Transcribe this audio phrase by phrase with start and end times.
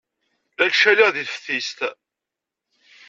[0.57, 1.79] La ttcaliɣ deg teftist.